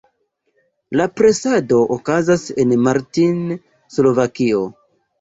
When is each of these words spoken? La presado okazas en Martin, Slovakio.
La 0.99 1.07
presado 1.19 1.83
okazas 1.97 2.49
en 2.65 2.75
Martin, 2.89 3.41
Slovakio. 3.99 4.69